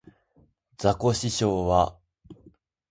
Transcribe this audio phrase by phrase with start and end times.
[0.79, 1.95] ザコシショウは